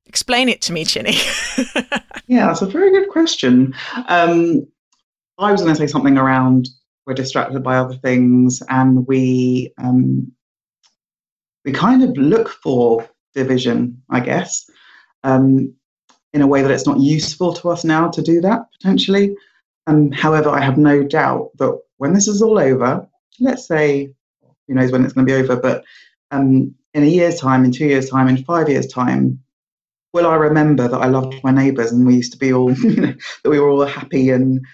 Explain 0.06 0.48
it 0.48 0.62
to 0.62 0.72
me, 0.72 0.86
Chine. 0.86 1.04
yeah, 2.26 2.46
that's 2.46 2.62
a 2.62 2.66
very 2.66 2.90
good 2.90 3.10
question. 3.10 3.74
Um, 4.08 4.66
I 5.36 5.52
was 5.52 5.60
going 5.60 5.74
to 5.74 5.78
say 5.78 5.86
something 5.86 6.16
around 6.16 6.68
we're 7.08 7.14
distracted 7.14 7.62
by 7.62 7.78
other 7.78 7.94
things 7.94 8.62
and 8.68 9.06
we 9.06 9.72
um, 9.78 10.30
we 11.64 11.72
kind 11.72 12.04
of 12.04 12.14
look 12.18 12.50
for 12.50 13.08
division, 13.38 14.02
I 14.10 14.20
guess, 14.20 14.68
um, 15.24 15.72
in 16.32 16.42
a 16.42 16.46
way 16.46 16.62
that 16.62 16.70
it's 16.70 16.86
not 16.86 17.00
useful 17.00 17.52
to 17.54 17.70
us 17.70 17.84
now 17.84 18.08
to 18.10 18.22
do 18.22 18.40
that 18.42 18.62
potentially. 18.72 19.34
Um, 19.86 20.12
however, 20.12 20.50
I 20.50 20.60
have 20.60 20.76
no 20.76 21.02
doubt 21.02 21.50
that 21.58 21.78
when 21.96 22.12
this 22.12 22.28
is 22.28 22.42
all 22.42 22.58
over, 22.58 23.08
let's 23.40 23.66
say, 23.66 24.12
who 24.66 24.74
knows 24.74 24.92
when 24.92 25.04
it's 25.04 25.14
going 25.14 25.26
to 25.26 25.32
be 25.32 25.40
over, 25.40 25.56
but 25.56 25.84
um, 26.30 26.74
in 26.92 27.02
a 27.02 27.06
year's 27.06 27.40
time, 27.40 27.64
in 27.64 27.72
two 27.72 27.86
years' 27.86 28.10
time, 28.10 28.28
in 28.28 28.44
five 28.44 28.68
years' 28.68 28.86
time, 28.86 29.40
will 30.12 30.26
I 30.26 30.34
remember 30.34 30.88
that 30.88 31.00
I 31.00 31.06
loved 31.06 31.42
my 31.42 31.50
neighbours 31.50 31.92
and 31.92 32.06
we 32.06 32.16
used 32.16 32.32
to 32.32 32.38
be 32.38 32.52
all, 32.52 32.68
that 32.74 33.18
we 33.44 33.58
were 33.60 33.70
all 33.70 33.86
happy. 33.86 34.30
And 34.30 34.64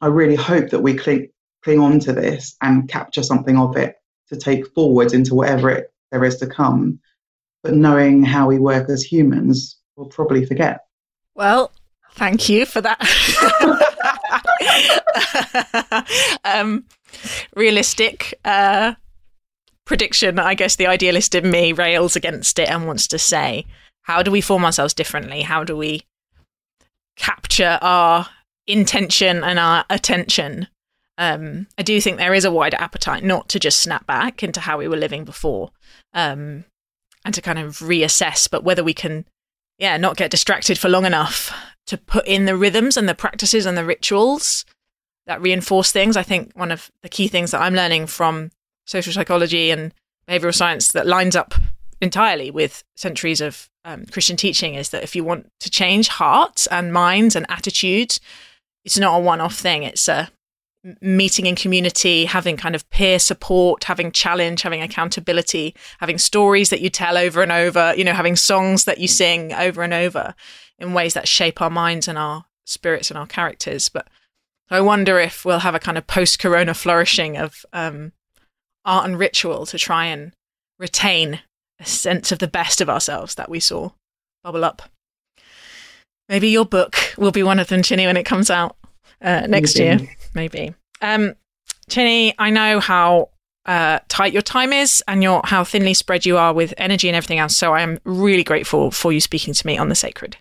I 0.00 0.06
really 0.06 0.36
hope 0.36 0.70
that 0.70 0.80
we 0.80 0.94
cling, 0.94 1.28
cling 1.64 1.80
on 1.80 1.98
to 2.00 2.12
this 2.12 2.56
and 2.60 2.88
capture 2.88 3.22
something 3.22 3.58
of 3.58 3.76
it 3.76 3.96
to 4.28 4.36
take 4.36 4.72
forward 4.74 5.12
into 5.12 5.34
whatever 5.34 5.70
it, 5.70 5.92
there 6.10 6.24
is 6.24 6.36
to 6.36 6.46
come 6.46 7.00
but 7.62 7.74
knowing 7.74 8.22
how 8.22 8.46
we 8.46 8.58
work 8.58 8.88
as 8.88 9.02
humans, 9.02 9.76
we'll 9.96 10.08
probably 10.08 10.44
forget. 10.44 10.80
Well, 11.34 11.72
thank 12.12 12.48
you 12.48 12.66
for 12.66 12.80
that. 12.80 12.98
um, 16.44 16.84
realistic 17.54 18.34
uh, 18.44 18.94
prediction. 19.84 20.38
I 20.38 20.54
guess 20.54 20.76
the 20.76 20.86
idealist 20.86 21.34
in 21.34 21.50
me 21.50 21.72
rails 21.72 22.16
against 22.16 22.58
it 22.58 22.68
and 22.68 22.86
wants 22.86 23.06
to 23.08 23.18
say, 23.18 23.66
how 24.02 24.22
do 24.22 24.30
we 24.30 24.40
form 24.40 24.64
ourselves 24.64 24.94
differently? 24.94 25.42
How 25.42 25.64
do 25.64 25.76
we 25.76 26.02
capture 27.16 27.78
our 27.80 28.28
intention 28.66 29.44
and 29.44 29.58
our 29.58 29.84
attention? 29.88 30.66
Um, 31.18 31.68
I 31.78 31.82
do 31.82 32.00
think 32.00 32.16
there 32.16 32.34
is 32.34 32.44
a 32.44 32.50
wider 32.50 32.78
appetite 32.78 33.22
not 33.22 33.48
to 33.50 33.60
just 33.60 33.80
snap 33.80 34.06
back 34.06 34.42
into 34.42 34.60
how 34.60 34.78
we 34.78 34.88
were 34.88 34.96
living 34.96 35.24
before. 35.24 35.70
Um, 36.14 36.64
and 37.24 37.34
to 37.34 37.42
kind 37.42 37.58
of 37.58 37.78
reassess, 37.78 38.48
but 38.50 38.64
whether 38.64 38.84
we 38.84 38.94
can, 38.94 39.24
yeah, 39.78 39.96
not 39.96 40.16
get 40.16 40.30
distracted 40.30 40.78
for 40.78 40.88
long 40.88 41.04
enough 41.04 41.52
to 41.86 41.96
put 41.96 42.26
in 42.26 42.44
the 42.44 42.56
rhythms 42.56 42.96
and 42.96 43.08
the 43.08 43.14
practices 43.14 43.66
and 43.66 43.76
the 43.76 43.84
rituals 43.84 44.64
that 45.26 45.40
reinforce 45.40 45.92
things. 45.92 46.16
I 46.16 46.22
think 46.22 46.52
one 46.54 46.72
of 46.72 46.90
the 47.02 47.08
key 47.08 47.28
things 47.28 47.50
that 47.50 47.60
I'm 47.60 47.74
learning 47.74 48.06
from 48.06 48.50
social 48.86 49.12
psychology 49.12 49.70
and 49.70 49.92
behavioral 50.28 50.54
science 50.54 50.92
that 50.92 51.06
lines 51.06 51.36
up 51.36 51.54
entirely 52.00 52.50
with 52.50 52.82
centuries 52.96 53.40
of 53.40 53.68
um, 53.84 54.04
Christian 54.06 54.36
teaching 54.36 54.74
is 54.74 54.90
that 54.90 55.02
if 55.02 55.14
you 55.14 55.24
want 55.24 55.48
to 55.60 55.70
change 55.70 56.08
hearts 56.08 56.66
and 56.66 56.92
minds 56.92 57.36
and 57.36 57.46
attitudes, 57.48 58.20
it's 58.84 58.98
not 58.98 59.16
a 59.16 59.22
one 59.22 59.40
off 59.40 59.54
thing. 59.54 59.84
It's 59.84 60.08
a 60.08 60.30
meeting 61.00 61.46
in 61.46 61.54
community, 61.54 62.24
having 62.24 62.56
kind 62.56 62.74
of 62.74 62.88
peer 62.90 63.18
support, 63.18 63.84
having 63.84 64.10
challenge, 64.10 64.62
having 64.62 64.82
accountability, 64.82 65.74
having 66.00 66.18
stories 66.18 66.70
that 66.70 66.80
you 66.80 66.90
tell 66.90 67.16
over 67.16 67.42
and 67.42 67.52
over, 67.52 67.94
you 67.96 68.04
know, 68.04 68.12
having 68.12 68.36
songs 68.36 68.84
that 68.84 68.98
you 68.98 69.06
sing 69.06 69.52
over 69.52 69.82
and 69.82 69.94
over 69.94 70.34
in 70.78 70.92
ways 70.92 71.14
that 71.14 71.28
shape 71.28 71.60
our 71.60 71.70
minds 71.70 72.08
and 72.08 72.18
our 72.18 72.46
spirits 72.66 73.10
and 73.10 73.18
our 73.18 73.26
characters. 73.26 73.88
But 73.88 74.08
I 74.70 74.80
wonder 74.80 75.20
if 75.20 75.44
we'll 75.44 75.60
have 75.60 75.74
a 75.74 75.80
kind 75.80 75.98
of 75.98 76.06
post 76.06 76.38
corona 76.38 76.74
flourishing 76.74 77.36
of 77.36 77.64
um, 77.72 78.12
art 78.84 79.04
and 79.04 79.18
ritual 79.18 79.66
to 79.66 79.78
try 79.78 80.06
and 80.06 80.32
retain 80.78 81.40
a 81.78 81.84
sense 81.84 82.32
of 82.32 82.40
the 82.40 82.48
best 82.48 82.80
of 82.80 82.90
ourselves 82.90 83.36
that 83.36 83.48
we 83.48 83.60
saw 83.60 83.90
bubble 84.42 84.64
up. 84.64 84.82
Maybe 86.28 86.48
your 86.48 86.64
book 86.64 86.96
will 87.16 87.30
be 87.30 87.42
one 87.42 87.58
of 87.58 87.68
them, 87.68 87.82
Chine, 87.82 88.06
when 88.06 88.16
it 88.16 88.24
comes 88.24 88.50
out 88.50 88.76
uh, 89.22 89.46
next 89.48 89.78
maybe. 89.78 90.02
year. 90.02 90.16
Maybe. 90.34 90.74
Um, 91.00 91.34
Chine, 91.88 92.32
I 92.38 92.50
know 92.50 92.80
how 92.80 93.30
uh, 93.66 94.00
tight 94.08 94.32
your 94.32 94.42
time 94.42 94.72
is 94.72 95.02
and 95.06 95.22
your 95.22 95.40
how 95.44 95.64
thinly 95.64 95.94
spread 95.94 96.26
you 96.26 96.36
are 96.36 96.52
with 96.52 96.74
energy 96.76 97.08
and 97.08 97.16
everything 97.16 97.38
else. 97.38 97.56
So 97.56 97.72
I 97.74 97.82
am 97.82 97.98
really 98.04 98.44
grateful 98.44 98.90
for 98.90 99.12
you 99.12 99.20
speaking 99.20 99.54
to 99.54 99.66
me 99.66 99.78
on 99.78 99.88
the 99.88 99.94
sacred. 99.94 100.36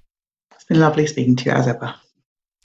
It's 0.53 0.63
been 0.63 0.79
lovely 0.79 1.07
speaking 1.07 1.35
to 1.37 1.45
you 1.45 1.51
as 1.51 1.67
ever. 1.67 1.95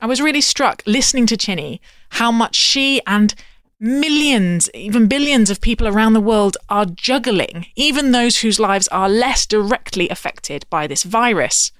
I 0.00 0.06
was 0.06 0.20
really 0.20 0.40
struck 0.40 0.82
listening 0.86 1.26
to 1.26 1.36
Chine 1.36 1.78
how 2.10 2.30
much 2.30 2.54
she 2.54 3.00
and 3.06 3.34
millions, 3.80 4.70
even 4.74 5.06
billions 5.06 5.50
of 5.50 5.60
people 5.60 5.86
around 5.86 6.12
the 6.12 6.20
world 6.20 6.56
are 6.68 6.86
juggling, 6.86 7.66
even 7.76 8.12
those 8.12 8.40
whose 8.40 8.60
lives 8.60 8.88
are 8.88 9.08
less 9.08 9.46
directly 9.46 10.08
affected 10.08 10.66
by 10.70 10.86
this 10.86 11.02
virus. 11.02 11.72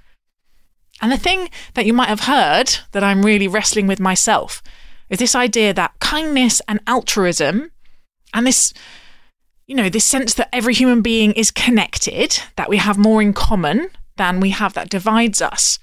And 1.01 1.13
the 1.13 1.17
thing 1.19 1.51
that 1.75 1.87
you 1.87 1.93
might 1.93 2.09
have 2.09 2.21
heard 2.21 2.79
that 2.93 3.05
I'm 3.05 3.25
really 3.25 3.49
wrestling 3.49 3.87
with 3.87 4.01
myself 4.01 4.63
is 5.09 5.19
this 5.19 5.35
idea 5.35 5.73
that 5.75 5.99
kindness 6.01 6.61
and 6.67 6.81
altruism 6.87 7.71
and 8.35 8.47
this 8.47 8.73
you 9.67 9.75
know 9.75 9.89
this 9.89 10.05
sense 10.05 10.35
that 10.35 10.49
every 10.53 10.75
human 10.75 11.03
being 11.03 11.33
is 11.33 11.51
connected 11.51 12.41
that 12.57 12.69
we 12.69 12.79
have 12.79 12.99
more 12.99 13.21
in 13.23 13.33
common 13.33 13.91
than 14.17 14.41
we 14.41 14.51
have 14.51 14.75
that 14.75 14.89
divides 14.89 15.43
us 15.43 15.79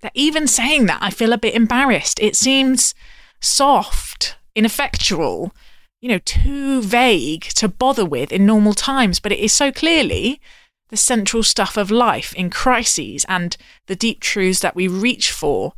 that 0.00 0.12
even 0.14 0.46
saying 0.46 0.86
that 0.86 0.98
i 1.00 1.10
feel 1.10 1.32
a 1.32 1.38
bit 1.38 1.54
embarrassed. 1.54 2.20
It 2.20 2.36
seems 2.36 2.94
soft 3.40 4.36
ineffectual, 4.54 5.54
you 6.00 6.08
know, 6.08 6.18
too 6.18 6.82
vague 6.82 7.42
to 7.56 7.68
bother 7.68 8.04
with 8.04 8.32
in 8.32 8.46
normal 8.46 8.74
times, 8.74 9.20
but 9.20 9.32
it 9.32 9.38
is 9.38 9.52
so 9.52 9.70
clearly 9.70 10.40
the 10.88 10.96
central 10.96 11.42
stuff 11.42 11.76
of 11.76 11.90
life 11.90 12.32
in 12.34 12.50
crises 12.50 13.24
and 13.28 13.56
the 13.86 13.96
deep 13.96 14.20
truths 14.20 14.60
that 14.60 14.74
we 14.74 14.88
reach 14.88 15.30
for. 15.30 15.74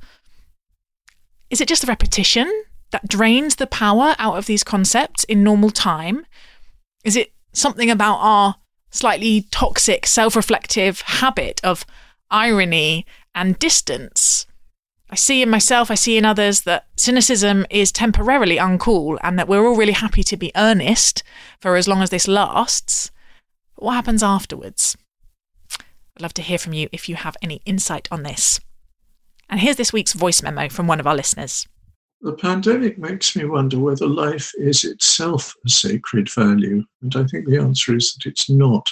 Is 1.50 1.60
it 1.60 1.68
just 1.68 1.84
a 1.84 1.88
repetition 1.88 2.64
that 2.90 3.08
drains 3.08 3.56
the 3.56 3.66
power 3.66 4.14
out 4.18 4.38
of 4.38 4.46
these 4.46 4.64
concepts 4.64 5.24
in 5.24 5.42
normal 5.42 5.70
time? 5.70 6.26
Is 7.04 7.16
it 7.16 7.32
something 7.52 7.90
about 7.90 8.16
our 8.16 8.56
slightly 8.90 9.46
toxic, 9.50 10.06
self 10.06 10.36
reflective 10.36 11.00
habit 11.02 11.60
of 11.64 11.84
irony 12.30 13.04
and 13.34 13.58
distance 13.58 14.46
I 15.12 15.16
see 15.16 15.42
in 15.42 15.50
myself, 15.50 15.90
I 15.90 15.96
see 15.96 16.16
in 16.16 16.24
others 16.24 16.60
that 16.62 16.86
cynicism 16.96 17.66
is 17.68 17.90
temporarily 17.90 18.56
uncool 18.58 19.18
and 19.22 19.36
that 19.38 19.48
we're 19.48 19.66
all 19.66 19.76
really 19.76 19.92
happy 19.92 20.22
to 20.22 20.36
be 20.36 20.52
earnest 20.54 21.24
for 21.60 21.74
as 21.74 21.88
long 21.88 22.00
as 22.00 22.10
this 22.10 22.28
lasts. 22.28 23.10
What 23.80 23.94
happens 23.94 24.22
afterwards? 24.22 24.94
I'd 25.80 26.20
love 26.20 26.34
to 26.34 26.42
hear 26.42 26.58
from 26.58 26.74
you 26.74 26.90
if 26.92 27.08
you 27.08 27.14
have 27.14 27.38
any 27.40 27.62
insight 27.64 28.08
on 28.10 28.24
this. 28.24 28.60
And 29.48 29.58
here's 29.58 29.76
this 29.76 29.90
week's 29.92 30.12
voice 30.12 30.42
memo 30.42 30.68
from 30.68 30.86
one 30.86 31.00
of 31.00 31.06
our 31.06 31.16
listeners. 31.16 31.66
The 32.20 32.34
pandemic 32.34 32.98
makes 32.98 33.34
me 33.34 33.46
wonder 33.46 33.78
whether 33.78 34.06
life 34.06 34.52
is 34.58 34.84
itself 34.84 35.54
a 35.64 35.70
sacred 35.70 36.30
value, 36.30 36.84
and 37.00 37.16
I 37.16 37.24
think 37.24 37.48
the 37.48 37.56
answer 37.56 37.96
is 37.96 38.12
that 38.12 38.28
it's 38.28 38.50
not 38.50 38.86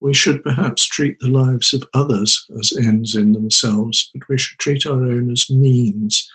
we 0.00 0.14
should 0.14 0.44
perhaps 0.44 0.84
treat 0.86 1.18
the 1.18 1.28
lives 1.28 1.74
of 1.74 1.82
others 1.94 2.46
as 2.60 2.72
ends 2.76 3.16
in 3.16 3.32
themselves, 3.32 4.10
but 4.14 4.28
we 4.28 4.38
should 4.38 4.58
treat 4.58 4.86
our 4.86 4.92
own 4.92 5.32
as 5.32 5.50
means, 5.50 6.30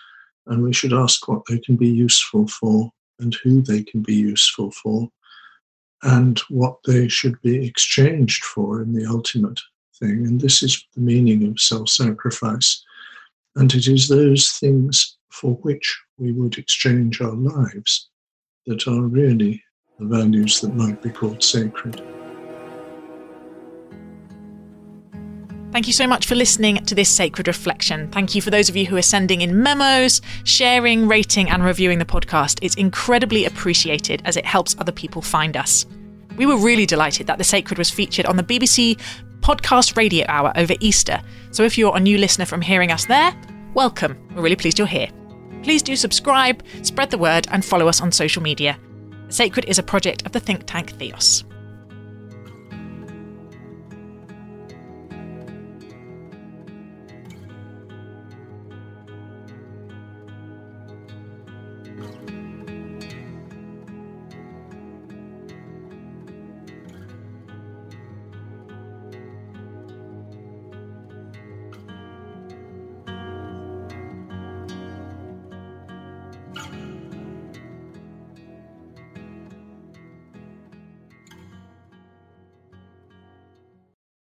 and 0.48 0.62
we 0.62 0.74
should 0.74 0.92
ask 0.92 1.26
what 1.28 1.42
they 1.48 1.58
can 1.60 1.76
be 1.76 1.88
useful 1.88 2.46
for 2.46 2.90
and 3.20 3.34
who 3.42 3.62
they 3.62 3.82
can 3.84 4.02
be 4.02 4.16
useful 4.16 4.70
for, 4.72 5.08
and 6.02 6.38
what 6.48 6.78
they 6.86 7.08
should 7.08 7.40
be 7.42 7.66
exchanged 7.66 8.44
for 8.44 8.82
in 8.82 8.92
the 8.92 9.06
ultimate 9.06 9.60
thing. 9.98 10.26
And 10.26 10.40
this 10.40 10.62
is 10.62 10.86
the 10.94 11.00
meaning 11.00 11.46
of 11.46 11.60
self 11.60 11.88
sacrifice. 11.88 12.82
And 13.56 13.72
it 13.74 13.86
is 13.86 14.08
those 14.08 14.52
things 14.52 15.16
for 15.30 15.54
which 15.56 16.00
we 16.18 16.32
would 16.32 16.58
exchange 16.58 17.20
our 17.20 17.34
lives 17.34 18.08
that 18.66 18.86
are 18.86 19.02
really 19.02 19.62
the 19.98 20.06
values 20.06 20.60
that 20.60 20.74
might 20.74 21.02
be 21.02 21.10
called 21.10 21.42
sacred. 21.42 22.02
Thank 25.72 25.86
you 25.86 25.92
so 25.92 26.08
much 26.08 26.26
for 26.26 26.34
listening 26.34 26.84
to 26.86 26.96
this 26.96 27.08
sacred 27.08 27.46
reflection. 27.46 28.10
Thank 28.10 28.34
you 28.34 28.42
for 28.42 28.50
those 28.50 28.68
of 28.68 28.74
you 28.74 28.86
who 28.86 28.96
are 28.96 29.02
sending 29.02 29.40
in 29.40 29.62
memos, 29.62 30.20
sharing, 30.42 31.06
rating, 31.06 31.48
and 31.48 31.62
reviewing 31.62 32.00
the 32.00 32.04
podcast. 32.04 32.58
It's 32.60 32.74
incredibly 32.74 33.44
appreciated 33.44 34.20
as 34.24 34.36
it 34.36 34.44
helps 34.44 34.74
other 34.80 34.90
people 34.90 35.22
find 35.22 35.56
us. 35.56 35.86
We 36.36 36.44
were 36.44 36.56
really 36.56 36.86
delighted 36.86 37.28
that 37.28 37.38
The 37.38 37.44
Sacred 37.44 37.78
was 37.78 37.88
featured 37.88 38.26
on 38.26 38.36
the 38.36 38.42
BBC 38.42 38.98
Podcast 39.42 39.96
Radio 39.96 40.26
Hour 40.28 40.52
over 40.56 40.74
Easter. 40.80 41.20
So 41.52 41.62
if 41.62 41.78
you're 41.78 41.96
a 41.96 42.00
new 42.00 42.18
listener 42.18 42.46
from 42.46 42.62
hearing 42.62 42.90
us 42.90 43.04
there, 43.04 43.32
welcome. 43.72 44.18
We're 44.34 44.42
really 44.42 44.56
pleased 44.56 44.76
you're 44.76 44.88
here. 44.88 45.08
Please 45.62 45.84
do 45.84 45.94
subscribe, 45.94 46.64
spread 46.82 47.10
the 47.10 47.18
word, 47.18 47.46
and 47.52 47.64
follow 47.64 47.86
us 47.86 48.00
on 48.00 48.10
social 48.10 48.42
media. 48.42 48.76
Sacred 49.28 49.66
is 49.66 49.78
a 49.78 49.84
project 49.84 50.26
of 50.26 50.32
the 50.32 50.40
think 50.40 50.64
tank 50.66 50.90
Theos. 50.98 51.44